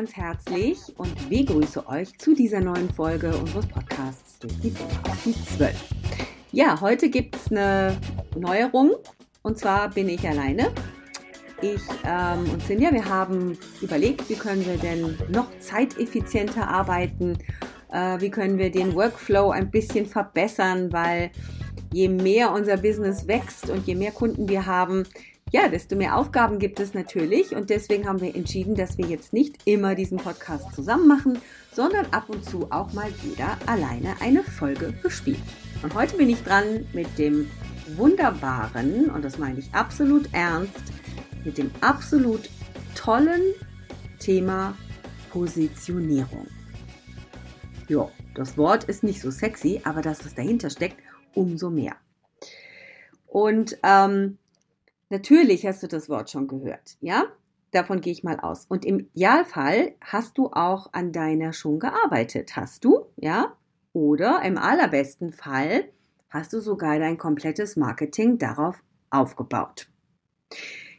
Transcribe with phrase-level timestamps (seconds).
[0.00, 4.72] Ganz herzlich und begrüße euch zu dieser neuen Folge unseres Podcasts durch die
[5.06, 5.74] auf die 12.
[6.52, 7.98] Ja, heute gibt es eine
[8.34, 8.92] Neuerung
[9.42, 10.72] und zwar bin ich alleine.
[11.60, 17.36] Ich ähm, und Cindy, wir haben überlegt, wie können wir denn noch zeiteffizienter arbeiten,
[17.92, 21.30] äh, wie können wir den Workflow ein bisschen verbessern, weil
[21.92, 25.02] je mehr unser Business wächst und je mehr Kunden wir haben,
[25.50, 29.32] ja, desto mehr Aufgaben gibt es natürlich und deswegen haben wir entschieden, dass wir jetzt
[29.32, 31.38] nicht immer diesen Podcast zusammen machen,
[31.72, 35.40] sondern ab und zu auch mal jeder alleine eine Folge bespielt.
[35.82, 37.50] Und heute bin ich dran mit dem
[37.96, 40.82] wunderbaren, und das meine ich absolut ernst,
[41.44, 42.48] mit dem absolut
[42.94, 43.42] tollen
[44.20, 44.76] Thema
[45.30, 46.46] Positionierung.
[47.88, 50.98] Ja, das Wort ist nicht so sexy, aber das, was dahinter steckt,
[51.34, 51.96] umso mehr.
[53.26, 54.38] Und ähm,
[55.10, 57.24] Natürlich hast du das Wort schon gehört, ja?
[57.72, 58.66] Davon gehe ich mal aus.
[58.68, 62.56] Und im Idealfall hast du auch an deiner schon gearbeitet.
[62.56, 63.56] Hast du, ja?
[63.92, 65.88] Oder im allerbesten Fall
[66.30, 69.88] hast du sogar dein komplettes Marketing darauf aufgebaut.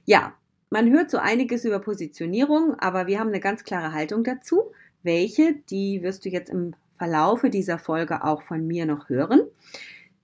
[0.05, 0.33] Ja,
[0.69, 4.71] man hört so einiges über Positionierung, aber wir haben eine ganz klare Haltung dazu.
[5.03, 9.41] Welche, die wirst du jetzt im Verlaufe dieser Folge auch von mir noch hören.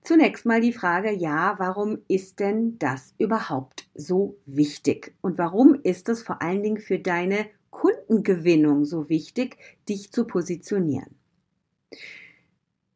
[0.02, 5.14] Zunächst mal die Frage, ja, warum ist denn das überhaupt so wichtig?
[5.20, 11.14] Und warum ist es vor allen Dingen für deine Kundengewinnung so wichtig, dich zu positionieren?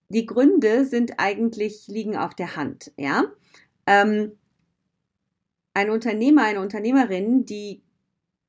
[0.08, 3.24] Die Gründe sind eigentlich, liegen auf der Hand, ja.
[3.86, 4.32] Ähm,
[5.74, 7.82] ein Unternehmer, eine Unternehmerin, die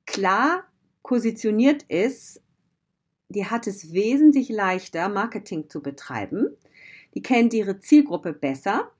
[0.06, 0.64] klar
[1.02, 2.42] positioniert ist,
[3.28, 6.56] die hat es wesentlich leichter, Marketing zu betreiben,
[7.14, 8.90] die kennt ihre Zielgruppe besser.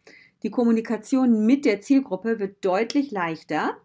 [0.42, 3.76] Die Kommunikation mit der Zielgruppe wird deutlich leichter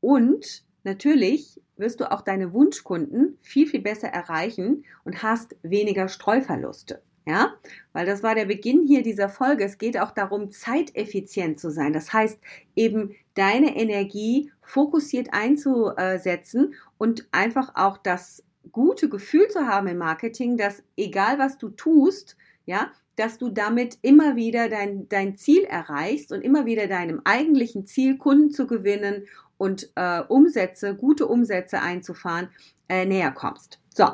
[0.00, 7.02] und natürlich wirst du auch deine Wunschkunden viel, viel besser erreichen und hast weniger Streuverluste.
[7.26, 7.54] Ja,
[7.92, 9.64] weil das war der Beginn hier dieser Folge.
[9.64, 11.92] Es geht auch darum, zeiteffizient zu sein.
[11.92, 12.38] Das heißt,
[12.74, 18.42] eben deine Energie fokussiert einzusetzen und einfach auch das
[18.72, 22.36] gute Gefühl zu haben im Marketing, dass egal was du tust,
[22.66, 22.90] ja,
[23.20, 28.16] dass du damit immer wieder dein, dein Ziel erreichst und immer wieder deinem eigentlichen Ziel,
[28.16, 29.26] Kunden zu gewinnen
[29.58, 32.48] und äh, Umsätze, gute Umsätze einzufahren,
[32.88, 33.78] äh, näher kommst.
[33.94, 34.06] So.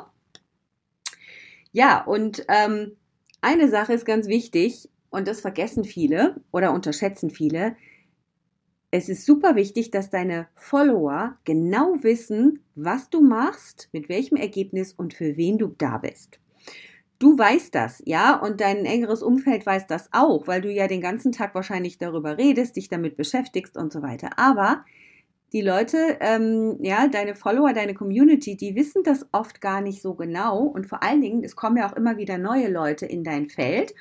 [1.71, 2.97] Ja, und ähm,
[3.39, 7.77] eine Sache ist ganz wichtig und das vergessen viele oder unterschätzen viele.
[8.91, 14.91] Es ist super wichtig, dass deine Follower genau wissen, was du machst, mit welchem Ergebnis
[14.91, 16.41] und für wen du da bist.
[17.19, 21.01] Du weißt das, ja, und dein engeres Umfeld weiß das auch, weil du ja den
[21.01, 24.37] ganzen Tag wahrscheinlich darüber redest, dich damit beschäftigst und so weiter.
[24.37, 24.85] Aber
[25.53, 30.13] die Leute, ähm, ja, deine Follower, deine Community, die wissen das oft gar nicht so
[30.13, 30.63] genau.
[30.63, 33.93] Und vor allen Dingen, es kommen ja auch immer wieder neue Leute in dein Feld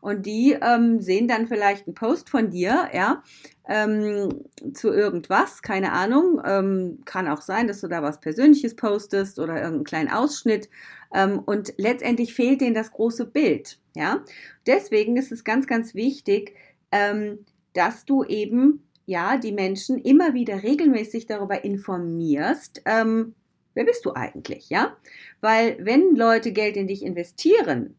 [0.00, 3.22] und die ähm, sehen dann vielleicht einen Post von dir, ja,
[3.68, 4.28] ähm,
[4.74, 6.40] zu irgendwas, keine Ahnung.
[6.44, 10.68] Ähm, kann auch sein, dass du da was Persönliches postest oder irgendeinen kleinen Ausschnitt
[11.12, 13.78] ähm, und letztendlich fehlt denen das große Bild.
[13.94, 14.24] Ja,
[14.66, 16.54] deswegen ist es ganz, ganz wichtig,
[16.90, 22.82] ähm, dass du eben ja die Menschen immer wieder regelmäßig darüber informierst.
[22.84, 23.34] Ähm,
[23.74, 24.68] wer bist du eigentlich?
[24.70, 24.96] Ja,
[25.40, 27.96] weil wenn Leute Geld in dich investieren,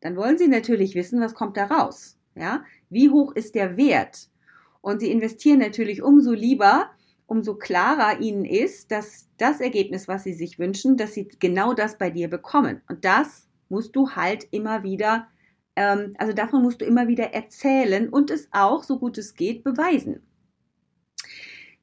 [0.00, 2.16] dann wollen sie natürlich wissen, was kommt da raus.
[2.34, 4.28] Ja, wie hoch ist der Wert?
[4.80, 6.90] Und sie investieren natürlich umso lieber,
[7.26, 11.98] umso klarer ihnen ist, dass das Ergebnis, was sie sich wünschen, dass sie genau das
[11.98, 12.80] bei dir bekommen.
[12.88, 15.28] Und das musst du halt immer wieder,
[15.76, 19.62] ähm, also davon musst du immer wieder erzählen und es auch, so gut es geht,
[19.64, 20.22] beweisen.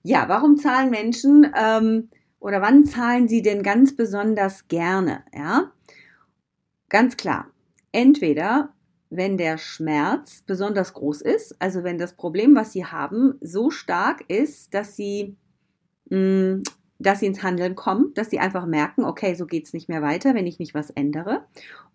[0.04, 2.10] Ja, warum zahlen Menschen ähm,
[2.40, 5.24] oder wann zahlen Sie denn ganz besonders gerne?
[5.36, 5.72] Ja,
[6.90, 7.48] ganz klar.
[7.92, 8.74] Entweder
[9.10, 14.24] wenn der Schmerz besonders groß ist, also wenn das Problem, was Sie haben, so stark
[14.30, 15.36] ist, dass Sie,
[16.10, 16.64] mh, mm,
[17.00, 20.34] dass Sie ins Handeln kommen, dass Sie einfach merken, okay, so geht's nicht mehr weiter,
[20.34, 21.46] wenn ich nicht was ändere.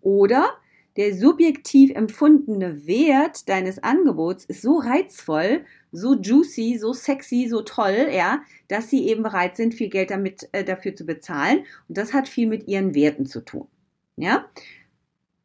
[0.01, 0.49] Oder
[0.97, 8.09] der subjektiv empfundene Wert deines Angebots ist so reizvoll, so juicy, so sexy, so toll,
[8.11, 11.65] ja, dass sie eben bereit sind, viel Geld damit äh, dafür zu bezahlen.
[11.87, 13.67] Und das hat viel mit ihren Werten zu tun.
[14.17, 14.45] Ja,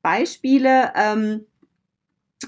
[0.03, 0.93] Beispiele.
[0.95, 1.47] Ähm,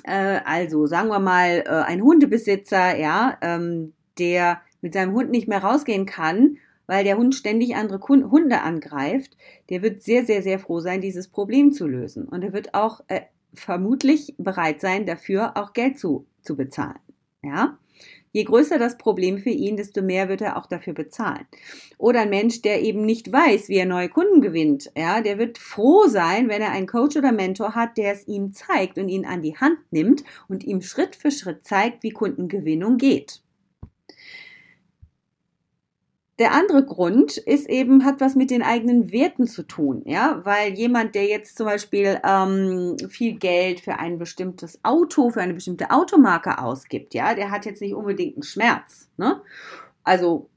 [0.04, 5.48] äh, also sagen wir mal äh, ein Hundebesitzer, ja, ähm, der mit seinem Hund nicht
[5.48, 6.58] mehr rausgehen kann
[6.90, 9.36] weil der Hund ständig andere Hunde angreift,
[9.68, 12.26] der wird sehr, sehr, sehr froh sein, dieses Problem zu lösen.
[12.26, 13.20] Und er wird auch äh,
[13.54, 16.98] vermutlich bereit sein, dafür auch Geld zu, zu bezahlen.
[17.44, 17.78] Ja?
[18.32, 21.46] Je größer das Problem für ihn, desto mehr wird er auch dafür bezahlen.
[21.96, 25.58] Oder ein Mensch, der eben nicht weiß, wie er neue Kunden gewinnt, ja, der wird
[25.58, 29.26] froh sein, wenn er einen Coach oder Mentor hat, der es ihm zeigt und ihn
[29.26, 33.42] an die Hand nimmt und ihm Schritt für Schritt zeigt, wie Kundengewinnung geht.
[36.40, 40.72] Der andere Grund ist eben, hat was mit den eigenen Werten zu tun, ja, weil
[40.72, 45.90] jemand, der jetzt zum Beispiel ähm, viel Geld für ein bestimmtes Auto, für eine bestimmte
[45.90, 49.42] Automarke ausgibt, ja, der hat jetzt nicht unbedingt einen Schmerz, ne?
[50.02, 50.48] Also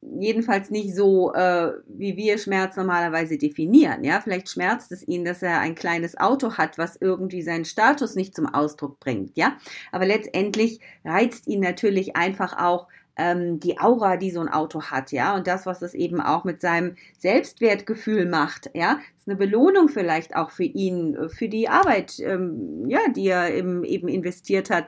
[0.00, 4.04] jedenfalls nicht so, äh, wie wir Schmerz normalerweise definieren.
[4.04, 8.14] Ja, vielleicht schmerzt es ihn, dass er ein kleines Auto hat, was irgendwie seinen Status
[8.14, 9.36] nicht zum Ausdruck bringt.
[9.36, 9.56] Ja,
[9.90, 12.86] aber letztendlich reizt ihn natürlich einfach auch
[13.18, 16.44] ähm, die Aura, die so ein Auto hat, ja, und das, was es eben auch
[16.44, 21.68] mit seinem Selbstwertgefühl macht, ja, ist eine Belohnung vielleicht auch für ihn, äh, für die
[21.68, 24.86] Arbeit, ähm, ja, die er eben, eben investiert hat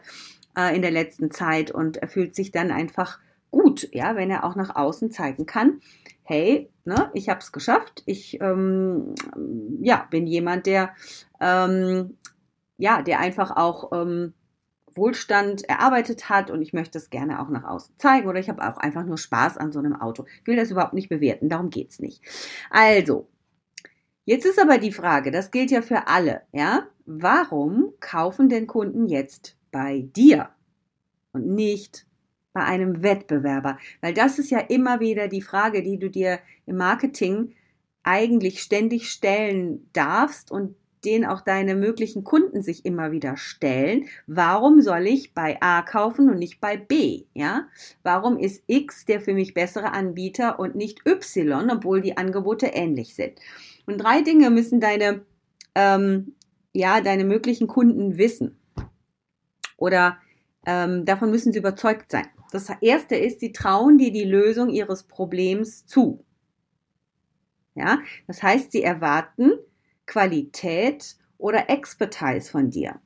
[0.57, 1.71] äh, in der letzten Zeit.
[1.71, 3.19] Und er fühlt sich dann einfach
[3.51, 5.81] gut, ja, wenn er auch nach außen zeigen kann,
[6.23, 9.15] hey, ne, ich habe es geschafft, ich ähm,
[9.81, 10.95] ja, bin jemand, der
[11.41, 12.17] ähm,
[12.81, 14.33] ja, der einfach auch ähm,
[15.01, 18.63] Wohlstand erarbeitet hat und ich möchte es gerne auch nach außen zeigen oder ich habe
[18.63, 20.27] auch einfach nur Spaß an so einem Auto.
[20.41, 22.23] Ich will das überhaupt nicht bewerten, darum geht es nicht.
[22.71, 23.27] Also,
[24.27, 26.87] jetzt ist aber die Frage, das gilt ja für alle, ja?
[27.07, 30.51] Warum kaufen denn Kunden jetzt bei dir
[31.33, 32.07] und nicht
[32.53, 33.79] bei einem Wettbewerber?
[34.01, 37.55] Weil das ist ja immer wieder die Frage, die du dir im Marketing
[38.03, 44.07] eigentlich ständig stellen darfst und den auch deine möglichen Kunden sich immer wieder stellen.
[44.27, 47.25] Warum soll ich bei A kaufen und nicht bei B?
[47.35, 47.69] Ja?
[48.03, 53.15] Warum ist X der für mich bessere Anbieter und nicht Y, obwohl die Angebote ähnlich
[53.15, 53.39] sind?
[53.87, 55.23] Und drei Dinge müssen deine,
[55.75, 56.35] ähm,
[56.73, 58.59] ja, deine möglichen Kunden wissen.
[59.77, 60.19] Oder
[60.67, 62.27] ähm, davon müssen sie überzeugt sein.
[62.53, 66.25] Das erste ist, sie trauen dir die Lösung ihres Problems zu.
[67.75, 69.53] Ja, das heißt, sie erwarten,
[70.11, 73.01] Qualität oder Expertise von dir.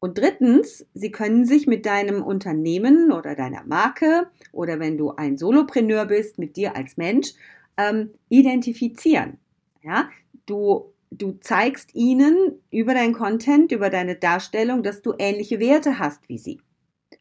[0.00, 5.38] Und drittens, sie können sich mit deinem Unternehmen oder deiner Marke oder wenn du ein
[5.38, 7.32] Solopreneur bist, mit dir als Mensch,
[7.78, 9.38] ähm, identifizieren.
[9.82, 10.10] Ja,
[10.44, 16.28] du, du zeigst ihnen über dein Content, über deine Darstellung, dass du ähnliche Werte hast
[16.28, 16.60] wie sie.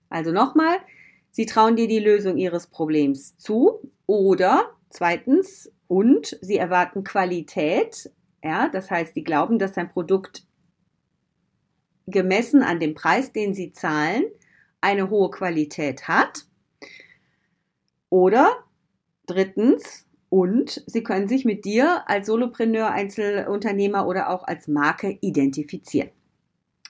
[0.09, 0.77] Also nochmal,
[1.31, 8.11] sie trauen dir die Lösung ihres Problems zu oder zweitens, und sie erwarten Qualität
[8.47, 10.45] ja, das heißt, die glauben, dass ein Produkt
[12.07, 14.23] gemessen an dem Preis, den sie zahlen,
[14.79, 16.45] eine hohe Qualität hat.
[18.09, 18.63] Oder
[19.25, 26.09] drittens, und sie können sich mit dir als Solopreneur, Einzelunternehmer oder auch als Marke identifizieren.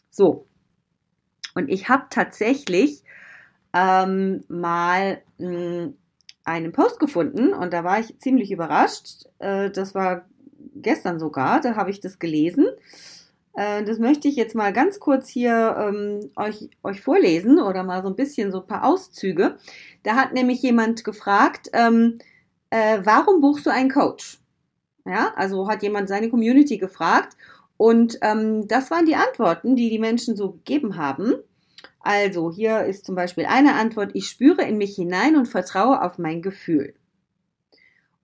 [0.10, 0.48] So.
[1.56, 3.04] Und ich habe tatsächlich
[3.74, 5.98] ähm, mal mh, hm,
[6.44, 9.26] einen Post gefunden und da war ich ziemlich überrascht.
[9.40, 10.26] Äh, das war
[10.82, 12.68] gestern sogar, da habe ich das gelesen.
[13.54, 18.04] Äh, das möchte ich jetzt mal ganz kurz hier ähm, euch, euch vorlesen oder mal
[18.04, 19.58] so ein bisschen so ein paar Auszüge.
[20.04, 22.20] Da hat nämlich jemand gefragt, ähm,
[22.70, 24.40] äh, warum buchst du einen Coach?
[25.06, 27.38] Ja, also hat jemand seine Community gefragt
[27.78, 31.36] und ähm, das waren die Antworten, die die Menschen so gegeben haben.
[32.00, 36.18] Also hier ist zum Beispiel eine Antwort, ich spüre in mich hinein und vertraue auf
[36.18, 36.94] mein Gefühl.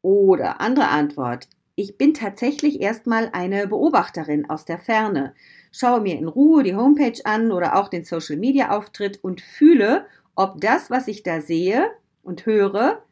[0.02, 5.34] Oder andere Antwort, ich bin tatsächlich erstmal eine Beobachterin aus der Ferne,
[5.72, 10.06] schaue mir in Ruhe die Homepage an oder auch den Social Media Auftritt und fühle,
[10.36, 11.90] ob das, was ich da sehe
[12.22, 13.04] und höre,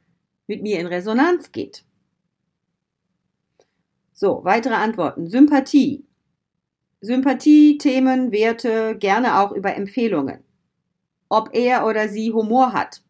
[0.47, 1.85] mit mir in Resonanz geht.
[4.13, 5.27] So, weitere Antworten.
[5.27, 6.05] Sympathie.
[6.99, 10.43] Sympathie, Themen, Werte, gerne auch über Empfehlungen.
[11.29, 13.01] Ob er oder sie Humor hat.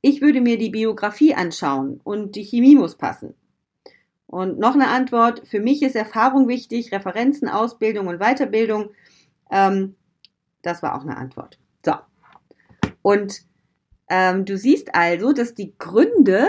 [0.00, 3.34] ich würde mir die Biografie anschauen und die Chemie muss passen.
[4.34, 8.90] Und noch eine Antwort, für mich ist Erfahrung wichtig, Referenzen, Ausbildung und Weiterbildung.
[9.48, 9.94] Ähm,
[10.62, 11.56] das war auch eine Antwort.
[11.86, 11.92] So.
[13.00, 13.42] Und
[14.08, 16.48] ähm, du siehst also, dass die Gründe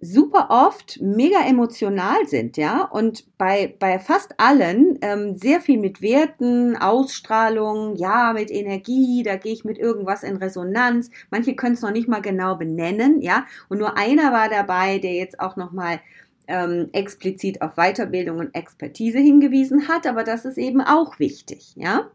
[0.00, 6.02] super oft mega emotional sind, ja, und bei, bei fast allen ähm, sehr viel mit
[6.02, 11.10] Werten, Ausstrahlung, ja, mit Energie, da gehe ich mit irgendwas in Resonanz.
[11.30, 15.14] Manche können es noch nicht mal genau benennen, ja, und nur einer war dabei, der
[15.14, 16.00] jetzt auch nochmal
[16.46, 22.10] ähm, explizit auf Weiterbildung und Expertise hingewiesen hat, aber das ist eben auch wichtig, ja.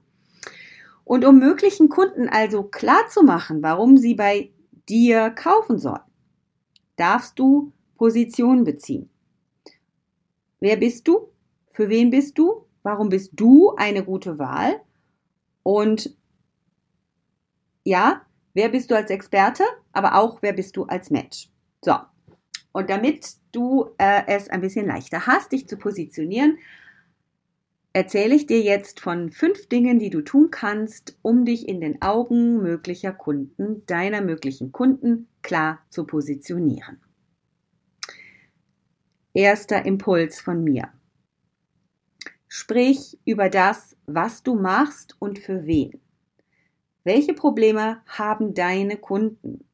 [1.04, 4.52] Und um möglichen Kunden also klar zu machen, warum sie bei
[4.88, 6.02] dir kaufen sollen,
[6.96, 9.10] darfst du Position beziehen.
[10.60, 11.32] Wer bist du?
[11.72, 12.66] Für wen bist du?
[12.84, 14.82] Warum bist du eine gute Wahl?
[15.64, 16.16] Und
[17.84, 18.22] ja,
[18.54, 21.50] wer bist du als Experte, aber auch wer bist du als Mensch?
[21.84, 21.96] So,
[22.72, 26.58] und damit du äh, es ein bisschen leichter hast, dich zu positionieren,
[27.94, 32.02] erzähle ich dir jetzt von fünf Dingen, die du tun kannst, um dich in den
[32.02, 37.00] Augen möglicher Kunden, deiner möglichen Kunden, klar zu positionieren.
[39.34, 40.90] Erster Impuls von mir.
[42.48, 46.00] Sprich über das, was du machst und für wen.
[47.04, 49.69] Welche Probleme haben deine Kunden?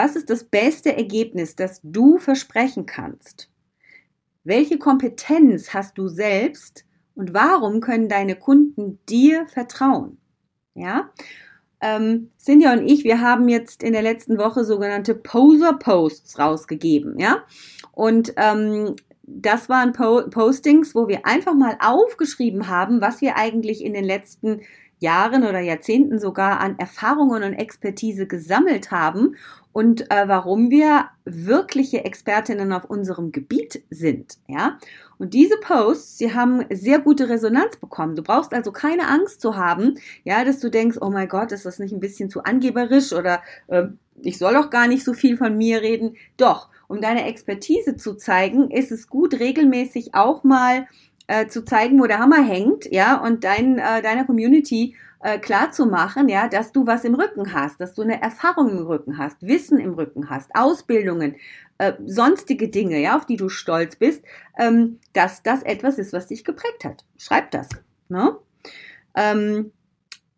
[0.00, 3.50] Was ist das beste Ergebnis, das du versprechen kannst?
[4.44, 6.84] Welche Kompetenz hast du selbst,
[7.16, 10.18] und warum können deine Kunden dir vertrauen?
[10.74, 11.10] Ja,
[11.80, 17.42] ähm, Cynthia und ich, wir haben jetzt in der letzten Woche sogenannte Poser-Posts rausgegeben, ja.
[17.90, 23.84] Und ähm, das waren po Postings, wo wir einfach mal aufgeschrieben haben, was wir eigentlich
[23.84, 24.60] in den letzten
[25.00, 29.34] Jahren oder Jahrzehnten sogar an Erfahrungen und Expertise gesammelt haben
[29.72, 34.78] und äh, warum wir wirkliche Expertinnen auf unserem Gebiet sind, ja.
[35.18, 38.14] Und diese Posts, sie haben sehr gute Resonanz bekommen.
[38.14, 41.66] Du brauchst also keine Angst zu haben, ja, dass du denkst, oh mein Gott, ist
[41.66, 43.86] das nicht ein bisschen zu angeberisch oder äh,
[44.22, 46.16] ich soll doch gar nicht so viel von mir reden.
[46.36, 50.86] Doch, um deine Expertise zu zeigen, ist es gut, regelmäßig auch mal
[51.26, 55.72] äh, zu zeigen, wo der Hammer hängt, ja, und dein, äh, deiner Community äh, klar
[55.72, 59.18] zu machen, ja, dass du was im Rücken hast, dass du eine Erfahrung im Rücken
[59.18, 61.36] hast, Wissen im Rücken hast, Ausbildungen,
[61.78, 64.22] äh, sonstige Dinge, ja, auf die du stolz bist,
[64.58, 67.04] ähm, dass das etwas ist, was dich geprägt hat.
[67.16, 67.68] Schreib das.
[68.08, 68.36] Ne?
[69.16, 69.72] Ähm,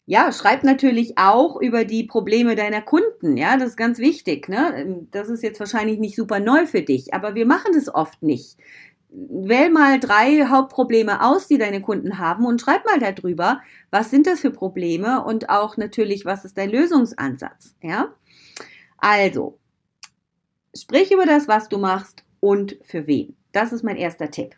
[0.06, 3.36] ja, schreib natürlich auch über die Probleme deiner Kunden.
[3.36, 4.48] Ja, das ist ganz wichtig.
[4.48, 4.72] Ne?
[4.76, 8.22] Ähm, das ist jetzt wahrscheinlich nicht super neu für dich, aber wir machen das oft
[8.22, 8.56] nicht
[9.12, 14.26] wähl mal drei Hauptprobleme aus, die deine Kunden haben und schreib mal darüber, was sind
[14.26, 18.14] das für Probleme und auch natürlich, was ist dein Lösungsansatz, ja?
[18.98, 19.58] Also,
[20.76, 23.36] sprich über das, was du machst und für wen.
[23.52, 24.54] Das ist mein erster Tipp.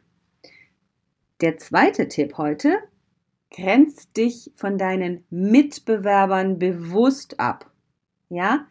[1.41, 2.79] Der zweite Tipp heute,
[3.51, 7.71] grenzt dich von deinen Mitbewerbern bewusst ab.
[8.29, 8.67] Ja,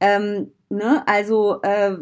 [0.00, 1.96] ähm, ne, also äh,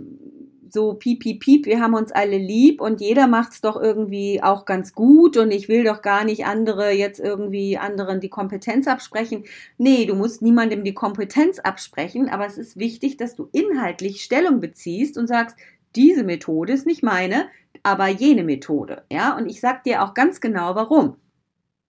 [0.73, 4.65] so piep, piep, piep, wir haben uns alle lieb und jeder macht's doch irgendwie auch
[4.65, 9.45] ganz gut und ich will doch gar nicht andere jetzt irgendwie anderen die Kompetenz absprechen.
[9.79, 14.61] Nee, du musst niemandem die Kompetenz absprechen, aber es ist wichtig, dass du inhaltlich Stellung
[14.61, 15.57] beziehst und sagst,
[15.97, 17.49] diese Methode ist nicht meine,
[17.83, 21.17] aber jene Methode, ja, und ich sag dir auch ganz genau warum.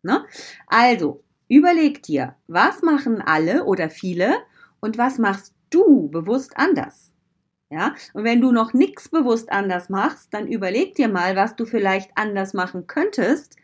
[0.03, 0.25] Ne?
[0.67, 4.35] Also, überleg dir, was machen alle oder viele
[4.79, 7.10] und was machst du bewusst anders?
[7.71, 11.65] Ja, und wenn du noch nichts bewusst anders machst, dann überleg dir mal, was du
[11.65, 13.55] vielleicht anders machen könntest,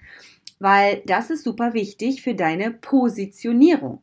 [0.59, 4.01] weil das ist super wichtig für deine Positionierung.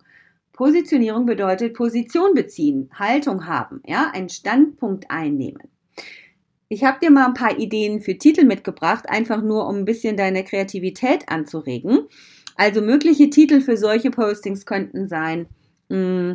[0.53, 5.63] Positionierung bedeutet Position beziehen, Haltung haben, ja, einen Standpunkt einnehmen.
[6.69, 10.19] Ich habe dir mal ein paar Ideen für Titel mitgebracht, einfach nur um ein bisschen
[10.19, 12.09] deine Kreativität anzuregen.
[12.57, 15.47] Also mögliche Titel für solche Postings könnten sein,
[15.89, 16.33] mm,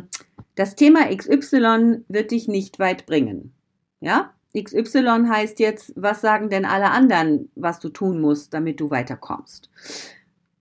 [0.56, 3.54] das Thema XY wird dich nicht weit bringen.
[4.00, 4.32] Ja?
[4.56, 9.70] XY heißt jetzt, was sagen denn alle anderen, was du tun musst, damit du weiterkommst.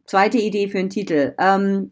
[0.05, 1.33] Zweite Idee für einen Titel.
[1.39, 1.91] Ähm,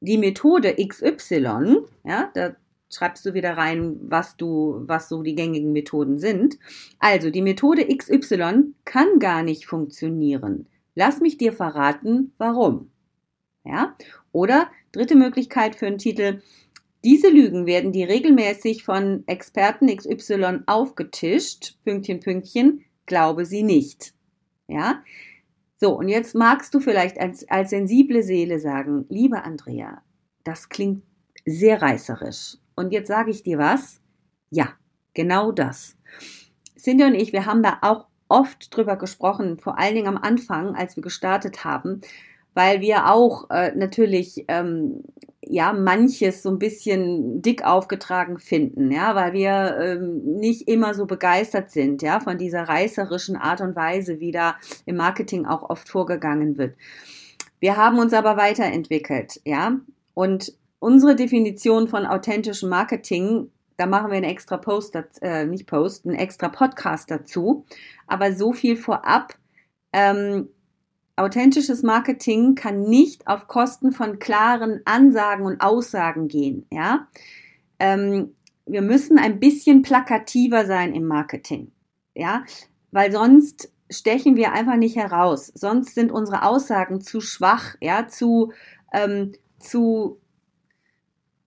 [0.00, 2.54] die Methode XY, ja, da
[2.92, 6.58] schreibst du wieder rein, was du, was so die gängigen Methoden sind.
[6.98, 10.66] Also, die Methode XY kann gar nicht funktionieren.
[10.94, 12.90] Lass mich dir verraten, warum.
[13.64, 13.94] Ja?
[14.32, 16.40] Oder dritte Möglichkeit für einen Titel,
[17.04, 21.78] diese Lügen werden dir regelmäßig von Experten XY aufgetischt.
[21.84, 24.14] Pünktchen, Pünktchen, glaube sie nicht.
[24.68, 25.02] Ja?
[25.78, 30.02] So, und jetzt magst du vielleicht als, als sensible Seele sagen, liebe Andrea,
[30.44, 31.02] das klingt
[31.46, 32.58] sehr reißerisch.
[32.76, 34.00] Und jetzt sage ich dir was,
[34.50, 34.74] Ja,
[35.14, 35.96] genau das.
[36.78, 40.74] Cindy und ich, wir haben da auch oft drüber gesprochen, vor allen Dingen am Anfang,
[40.74, 42.00] als wir gestartet haben,
[42.54, 45.02] weil wir auch äh, natürlich ähm,
[45.42, 51.06] ja manches so ein bisschen dick aufgetragen finden, ja, weil wir ähm, nicht immer so
[51.06, 55.88] begeistert sind, ja, von dieser reißerischen Art und Weise, wie da im Marketing auch oft
[55.88, 56.76] vorgegangen wird.
[57.58, 59.80] Wir haben uns aber weiterentwickelt, ja,
[60.14, 66.06] und unsere Definition von authentischem Marketing, da machen wir einen extra Post, äh, nicht Post,
[66.06, 67.64] einen extra Podcast dazu.
[68.06, 69.34] Aber so viel vorab.
[69.92, 70.48] Ähm,
[71.20, 76.66] authentisches Marketing kann nicht auf Kosten von klaren Ansagen und Aussagen gehen.
[76.72, 77.08] Ja,
[77.78, 78.34] ähm,
[78.66, 81.72] wir müssen ein bisschen plakativer sein im Marketing.
[82.14, 82.44] Ja,
[82.90, 85.52] weil sonst stechen wir einfach nicht heraus.
[85.54, 88.52] Sonst sind unsere Aussagen zu schwach, ja, zu,
[88.92, 90.20] ähm, zu,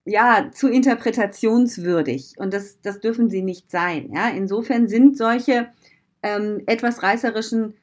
[0.06, 2.36] ja, zu interpretationswürdig.
[2.38, 4.12] Und das, das dürfen sie nicht sein.
[4.14, 5.70] Ja, insofern sind solche
[6.22, 7.76] ähm, etwas reißerischen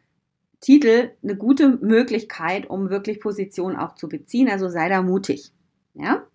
[0.60, 4.48] Titel eine gute Möglichkeit, um wirklich Position auch zu beziehen.
[4.48, 5.52] Also sei da mutig.
[5.94, 6.26] Ja.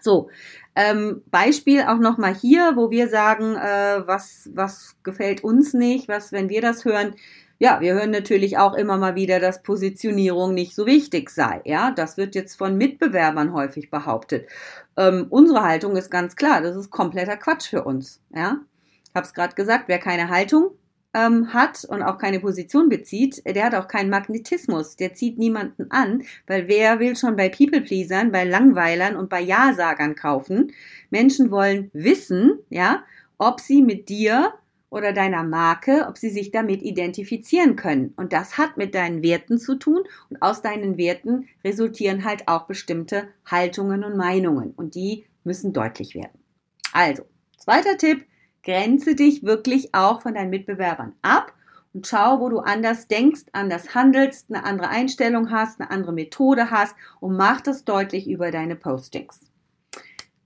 [0.00, 0.28] So,
[0.76, 6.30] ähm, Beispiel auch nochmal hier, wo wir sagen, äh, was, was gefällt uns nicht, was,
[6.30, 7.14] wenn wir das hören,
[7.58, 11.62] ja, wir hören natürlich auch immer mal wieder, dass Positionierung nicht so wichtig sei.
[11.64, 14.48] Ja, das wird jetzt von Mitbewerbern häufig behauptet.
[14.96, 18.20] Ähm, unsere Haltung ist ganz klar, das ist kompletter Quatsch für uns.
[18.34, 18.58] Ja,
[19.08, 20.72] ich habe es gerade gesagt, wer keine Haltung
[21.14, 24.96] ähm, hat und auch keine Position bezieht, der hat auch keinen Magnetismus.
[24.96, 30.16] Der zieht niemanden an, weil wer will schon bei People-Pleasern, bei Langweilern und bei Ja-Sagern
[30.16, 30.72] kaufen?
[31.10, 33.04] Menschen wollen wissen, ja,
[33.38, 34.52] ob sie mit dir
[34.90, 38.12] oder deiner Marke, ob sie sich damit identifizieren können.
[38.16, 42.66] Und das hat mit deinen Werten zu tun und aus deinen Werten resultieren halt auch
[42.66, 46.38] bestimmte Haltungen und Meinungen und die müssen deutlich werden.
[46.92, 47.24] Also,
[47.58, 48.24] zweiter Tipp,
[48.64, 51.52] Grenze dich wirklich auch von deinen Mitbewerbern ab
[51.92, 56.70] und schau, wo du anders denkst, anders handelst, eine andere Einstellung hast, eine andere Methode
[56.70, 59.40] hast und mach das deutlich über deine Postings.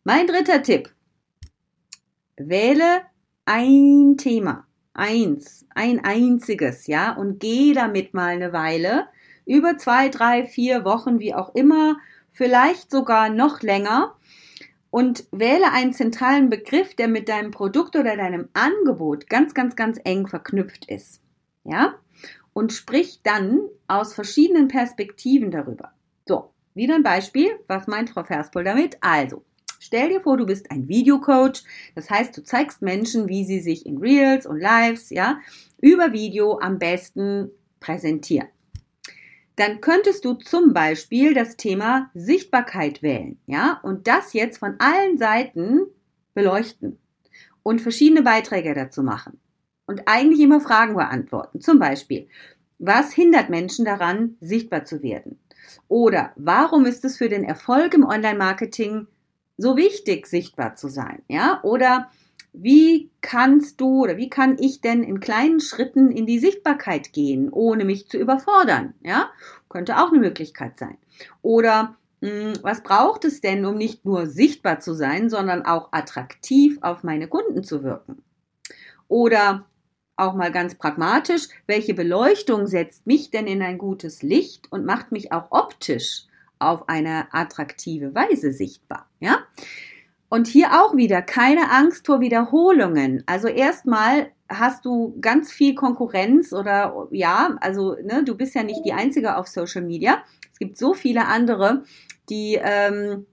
[0.04, 0.90] Mein dritter Tipp.
[2.37, 3.02] Wähle
[3.44, 4.66] ein Thema.
[4.94, 9.07] Eins, ein einziges, ja, und geh damit mal eine Weile,
[9.46, 11.98] über zwei, drei, vier Wochen, wie auch immer,
[12.33, 14.16] vielleicht sogar noch länger
[14.90, 19.98] und wähle einen zentralen Begriff, der mit deinem Produkt oder deinem Angebot ganz, ganz, ganz
[20.05, 21.20] eng verknüpft ist.
[21.64, 21.94] Ja?
[22.53, 25.92] Und sprich dann aus verschiedenen Perspektiven darüber.
[26.27, 27.51] So, wieder ein Beispiel.
[27.68, 28.96] Was meint Frau Verspol damit?
[29.01, 29.44] Also,
[29.79, 31.62] stell dir vor, du bist ein Videocoach.
[31.94, 35.40] Das heißt, du zeigst Menschen, wie sie sich in Reels und Lives, ja,
[35.81, 38.48] über Video am besten präsentieren
[39.59, 45.18] dann könntest du zum Beispiel das Thema Sichtbarkeit wählen, ja, und das jetzt von allen
[45.18, 45.87] Seiten
[46.35, 46.99] beleuchten
[47.62, 49.40] und verschiedene Beiträge dazu machen
[49.87, 51.61] und eigentlich immer Fragen beantworten.
[51.61, 52.29] Zum Beispiel,
[52.79, 55.38] was hindert Menschen daran, sichtbar zu werden?
[55.88, 59.07] Oder warum ist es für den Erfolg im Online-Marketing
[59.57, 61.23] so wichtig, sichtbar zu sein?
[61.29, 62.11] Ja, oder
[62.52, 67.50] wie kannst du oder wie kann ich denn in kleinen Schritten in die Sichtbarkeit gehen,
[67.50, 68.94] ohne mich zu überfordern?
[69.02, 69.30] Ja,
[69.68, 70.96] könnte auch eine Möglichkeit sein.
[71.42, 76.78] Oder hm, was braucht es denn, um nicht nur sichtbar zu sein, sondern auch attraktiv
[76.80, 78.22] auf meine Kunden zu wirken?
[79.08, 79.66] Oder
[80.16, 85.12] auch mal ganz pragmatisch, welche Beleuchtung setzt mich denn in ein gutes Licht und macht
[85.12, 86.24] mich auch optisch
[86.58, 89.08] auf eine attraktive Weise sichtbar?
[89.20, 89.38] Ja?
[90.28, 93.22] Und hier auch wieder keine Angst vor Wiederholungen.
[93.26, 98.84] Also erstmal hast du ganz viel Konkurrenz oder ja, also ne, du bist ja nicht
[98.84, 100.22] die Einzige auf Social Media.
[100.52, 101.84] Es gibt so viele andere,
[102.28, 103.26] die ähm,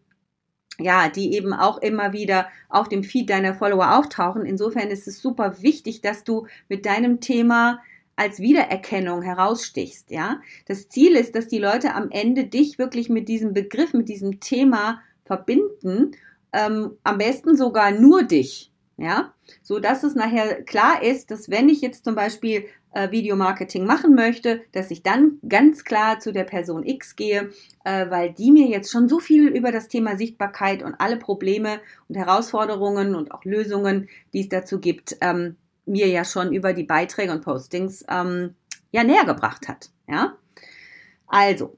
[0.77, 4.45] ja, die eben auch immer wieder auf dem Feed deiner Follower auftauchen.
[4.45, 7.79] Insofern ist es super wichtig, dass du mit deinem Thema
[8.17, 10.39] als Wiedererkennung herausstichst, ja.
[10.67, 14.39] Das Ziel ist, dass die Leute am Ende dich wirklich mit diesem Begriff, mit diesem
[14.39, 16.11] Thema verbinden
[16.55, 21.69] ähm, am besten sogar nur dich, ja, so dass es nachher klar ist, dass wenn
[21.69, 26.45] ich jetzt zum Beispiel äh, Videomarketing machen möchte, dass ich dann ganz klar zu der
[26.45, 27.51] Person X gehe,
[27.83, 31.81] äh, weil die mir jetzt schon so viel über das Thema Sichtbarkeit und alle Probleme
[32.07, 36.83] und Herausforderungen und auch Lösungen, die es dazu gibt, ähm, mir ja schon über die
[36.83, 38.55] Beiträge und Postings ähm,
[38.91, 40.37] ja näher gebracht hat, ja.
[41.27, 41.77] Also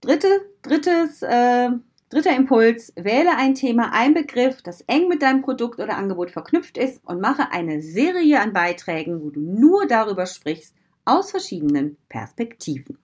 [0.00, 0.28] dritte,
[0.62, 1.70] drittes äh,
[2.10, 6.78] Dritter Impuls, wähle ein Thema, ein Begriff, das eng mit deinem Produkt oder Angebot verknüpft
[6.78, 12.98] ist und mache eine Serie an Beiträgen, wo du nur darüber sprichst, aus verschiedenen Perspektiven.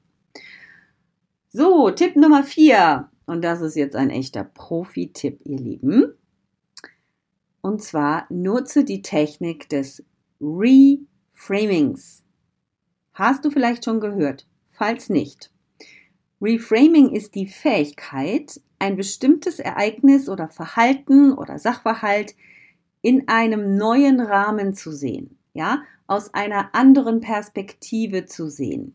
[1.50, 3.10] So, Tipp Nummer vier.
[3.26, 6.14] Und das ist jetzt ein echter Profi-Tipp, ihr Lieben.
[7.60, 10.04] Und zwar nutze die Technik des
[10.40, 12.24] Reframings.
[13.12, 14.46] Hast du vielleicht schon gehört?
[14.70, 15.52] Falls nicht.
[16.40, 22.34] Reframing ist die Fähigkeit, ein bestimmtes Ereignis oder Verhalten oder Sachverhalt
[23.02, 28.94] in einem neuen Rahmen zu sehen, ja, aus einer anderen Perspektive zu sehen.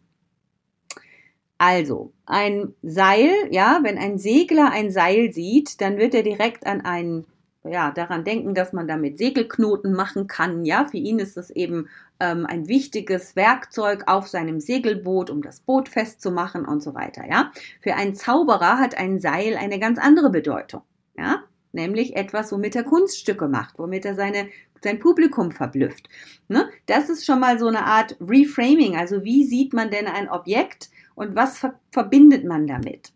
[1.57, 6.81] Also, ein Seil, ja, wenn ein Segler ein Seil sieht, dann wird er direkt an
[6.81, 7.25] einen
[7.63, 10.65] ja, daran denken, dass man damit Segelknoten machen kann.
[10.65, 11.87] Ja, für ihn ist es eben
[12.19, 17.23] ähm, ein wichtiges Werkzeug auf seinem Segelboot, um das Boot festzumachen und so weiter.
[17.29, 17.51] Ja,
[17.81, 20.81] für einen Zauberer hat ein Seil eine ganz andere Bedeutung.
[21.17, 24.47] Ja, nämlich etwas, womit er Kunststücke macht, womit er seine
[24.83, 26.09] sein Publikum verblüfft.
[26.47, 26.69] Ne?
[26.85, 28.95] Das ist schon mal so eine Art Reframing.
[28.95, 33.11] Also wie sieht man denn ein Objekt und was ver verbindet man damit?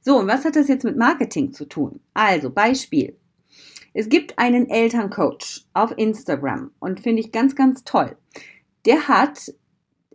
[0.00, 2.00] So, und was hat das jetzt mit Marketing zu tun?
[2.14, 3.16] Also, Beispiel.
[3.92, 8.16] Es gibt einen Elterncoach auf Instagram und finde ich ganz, ganz toll.
[8.86, 9.52] Der hat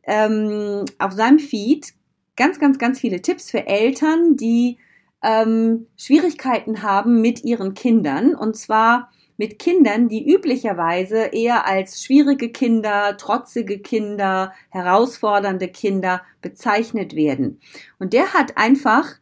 [0.03, 1.93] ähm, auf seinem Feed
[2.35, 4.77] ganz, ganz, ganz viele Tipps für Eltern, die
[5.23, 12.49] ähm, Schwierigkeiten haben mit ihren Kindern und zwar mit Kindern, die üblicherweise eher als schwierige
[12.49, 17.59] Kinder, trotzige Kinder, herausfordernde Kinder bezeichnet werden.
[17.99, 19.15] Und der hat einfach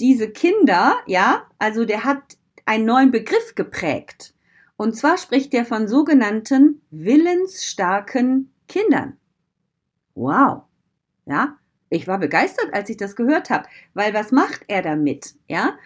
[0.00, 2.36] diese Kinder, ja, also der hat
[2.66, 4.34] einen neuen Begriff geprägt.
[4.76, 9.16] Und zwar spricht er von sogenannten willensstarken Kindern.
[10.14, 10.62] Wow.
[11.24, 11.56] Ja,
[11.88, 15.34] ich war begeistert, als ich das gehört habe, weil was macht er damit?
[15.48, 15.78] Ja,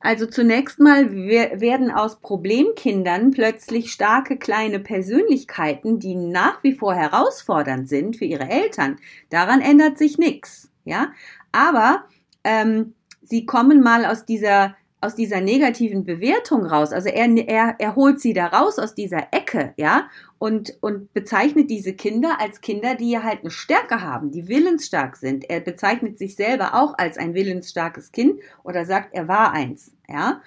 [0.00, 7.88] also zunächst mal werden aus Problemkindern plötzlich starke kleine Persönlichkeiten, die nach wie vor herausfordernd
[7.88, 8.96] sind für ihre Eltern.
[9.30, 10.70] Daran ändert sich nichts.
[10.84, 11.12] Ja,
[11.50, 12.04] aber
[12.44, 16.92] ähm, sie kommen mal aus dieser aus dieser negativen Bewertung raus.
[16.92, 20.08] Also er, er, er holt sie da raus aus dieser Ecke, ja,
[20.38, 25.48] und, und bezeichnet diese Kinder als Kinder, die halt eine Stärke haben, die willensstark sind.
[25.48, 30.42] Er bezeichnet sich selber auch als ein willensstarkes Kind oder sagt, er war eins, ja.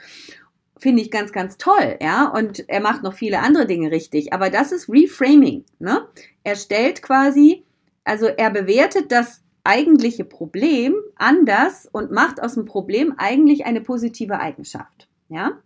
[0.77, 2.27] Finde ich ganz, ganz toll, ja.
[2.27, 4.33] Und er macht noch viele andere Dinge richtig.
[4.33, 6.07] Aber das ist Reframing, ne?
[6.43, 7.63] Er stellt quasi,
[8.03, 14.39] also er bewertet das eigentliche Problem anders und macht aus dem Problem eigentlich eine positive
[14.39, 15.08] Eigenschaft.
[15.30, 15.60] Ja?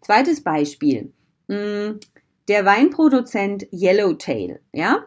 [0.00, 1.12] Zweites Beispiel.
[1.48, 1.98] Mm,
[2.48, 5.04] der Weinproduzent Yellowtail, ja,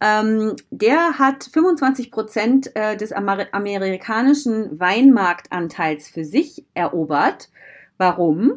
[0.00, 7.50] ähm, der hat 25 Prozent äh, des amerikanischen Weinmarktanteils für sich erobert.
[7.98, 8.54] Warum?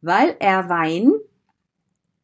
[0.00, 1.12] Weil er Wein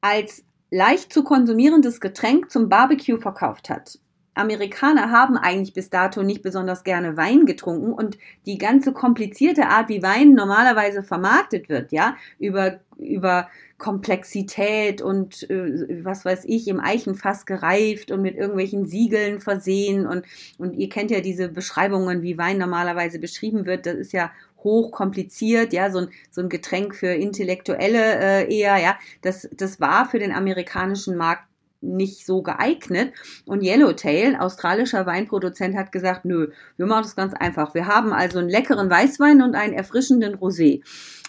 [0.01, 3.99] als leicht zu konsumierendes Getränk zum Barbecue verkauft hat.
[4.38, 9.88] Amerikaner haben eigentlich bis dato nicht besonders gerne Wein getrunken und die ganze komplizierte Art,
[9.88, 13.48] wie Wein normalerweise vermarktet wird, ja, über, über
[13.79, 20.24] Komplexität und äh, was weiß ich, im Eichenfass gereift und mit irgendwelchen Siegeln versehen und,
[20.59, 24.33] und ihr kennt ja diese Beschreibungen, wie Wein normalerweise beschrieben wird, das ist ja
[24.64, 29.81] hoch kompliziert, ja, so ein, so ein Getränk für Intellektuelle äh, eher, ja, das, das
[29.81, 31.48] war für den amerikanischen Markt
[31.81, 33.12] nicht so geeignet.
[33.45, 37.75] Und Yellowtail, australischer Weinproduzent, hat gesagt, nö, wir machen das ganz einfach.
[37.75, 40.83] Wir haben also einen leckeren Weißwein und einen erfrischenden Rosé.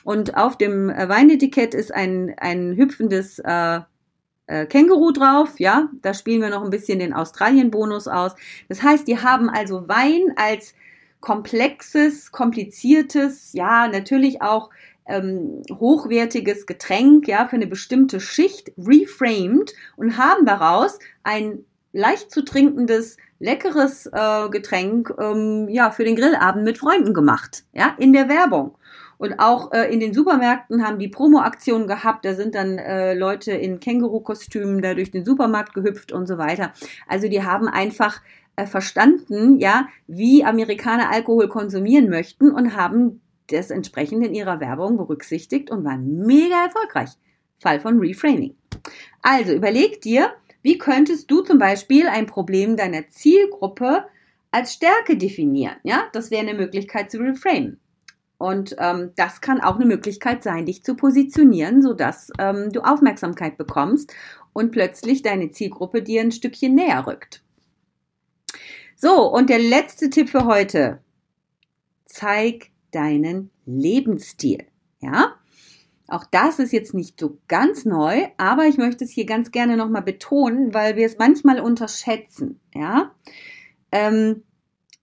[0.04, 3.82] Und auf dem äh, Weinetikett ist ein, ein hüpfendes äh,
[4.50, 8.34] äh, Känguru drauf, ja, da spielen wir noch ein bisschen den Australien-Bonus aus.
[8.68, 10.74] Das heißt, die haben also Wein als
[11.20, 14.70] komplexes, kompliziertes, ja, natürlich auch
[15.10, 22.44] ähm, hochwertiges Getränk, ja, für eine bestimmte Schicht reframed und haben daraus ein leicht zu
[22.44, 28.30] trinkendes, leckeres äh, Getränk, ähm, ja, für den Grillabend mit Freunden gemacht, ja, in der
[28.30, 28.78] Werbung.
[29.18, 32.24] Und auch äh, in den Supermärkten haben die Promo-Aktionen gehabt.
[32.24, 36.72] Da sind dann äh, Leute in Känguru-Kostümen da durch den Supermarkt gehüpft und so weiter.
[37.06, 38.22] Also die haben einfach
[38.56, 44.98] äh, verstanden, ja, wie Amerikaner Alkohol konsumieren möchten und haben das entsprechend in ihrer Werbung
[44.98, 47.10] berücksichtigt und waren mega erfolgreich.
[47.58, 48.56] Fall von Reframing.
[49.22, 54.06] Also überleg dir, wie könntest du zum Beispiel ein Problem deiner Zielgruppe
[54.52, 55.76] als Stärke definieren?
[55.84, 57.80] Ja, das wäre eine Möglichkeit zu reframen.
[58.38, 63.58] Und ähm, das kann auch eine Möglichkeit sein, dich zu positionieren, sodass ähm, du Aufmerksamkeit
[63.58, 64.14] bekommst
[64.54, 67.44] und plötzlich deine Zielgruppe dir ein Stückchen näher rückt.
[68.96, 71.00] So, und der letzte Tipp für heute.
[72.06, 74.66] Zeig deinen Lebensstil.
[75.02, 75.36] Ja?
[76.08, 79.78] Auch das ist jetzt nicht so ganz neu, aber ich möchte es hier ganz gerne
[79.78, 82.60] nochmal betonen, weil wir es manchmal unterschätzen.
[82.74, 83.12] Ja?
[83.92, 84.44] Ähm,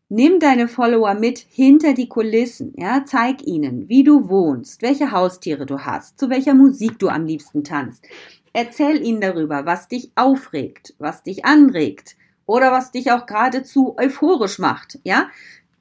[0.08, 5.66] Nimm deine Follower mit hinter die Kulissen, ja, zeig ihnen, wie du wohnst, welche Haustiere
[5.66, 8.06] du hast, zu welcher Musik du am liebsten tanzt.
[8.52, 12.14] Erzähl ihnen darüber, was dich aufregt, was dich anregt
[12.46, 15.28] oder was dich auch geradezu euphorisch macht, ja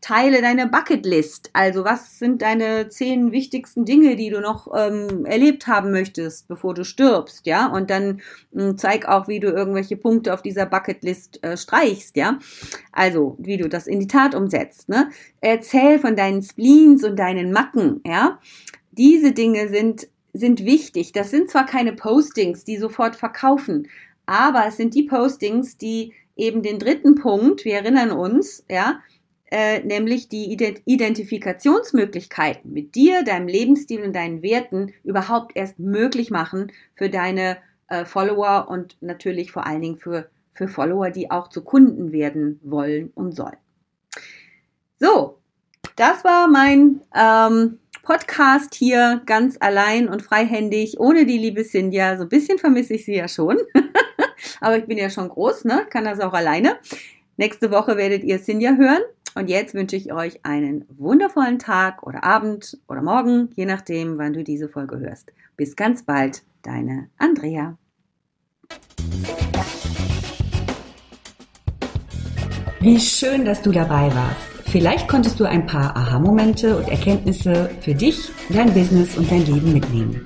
[0.06, 1.50] teile deine Bucketlist.
[1.54, 6.76] Also was sind deine zehn wichtigsten Dinge, die du noch ähm, erlebt haben möchtest, bevor
[6.76, 7.66] du stirbst, ja?
[7.66, 12.18] Und dann mh, hm, zeig auch, wie du irgendwelche Punkte auf dieser Bucketlist äh, streichst,
[12.18, 12.38] ja?
[12.92, 14.90] Also wie du das in die Tat umsetzt.
[14.90, 15.10] Ne?
[15.42, 18.40] Erzähl von deinen Spleens und deinen Macken, ja?
[18.92, 21.14] Diese Dinge sind sind wichtig.
[21.14, 23.88] Das sind zwar keine Postings, die sofort verkaufen,
[24.28, 29.00] aber es sind die Postings, die eben den dritten Punkt, wir erinnern uns, ja,
[29.52, 30.52] äh, nämlich die
[30.86, 38.06] Identifikationsmöglichkeiten mit dir, deinem Lebensstil und deinen Werten überhaupt erst möglich machen für deine äh,
[38.06, 43.12] Follower und natürlich vor allen Dingen für, für Follower, die auch zu Kunden werden wollen
[43.14, 43.58] und sollen.
[45.00, 45.38] So,
[45.96, 52.18] das war mein ähm, Podcast hier ganz allein und freihändig, ohne die liebe Cynthia.
[52.18, 53.58] So ein bisschen vermisse ich sie ja schon.
[54.62, 55.86] Aber ich bin ja schon groß, ne?
[55.90, 56.78] Kann das auch alleine.
[57.38, 59.02] Nächste Woche werdet ihr Cynthia hören.
[59.38, 64.32] Und jetzt wünsche ich euch einen wundervollen Tag oder Abend oder Morgen, je nachdem, wann
[64.32, 65.34] du diese Folge hörst.
[65.58, 67.78] Bis ganz bald, deine Andrea.
[72.80, 74.40] Wie schön, dass du dabei warst.
[74.68, 79.74] Vielleicht konntest du ein paar Aha-Momente und Erkenntnisse für dich, dein Business und dein Leben
[79.74, 80.26] mitnehmen.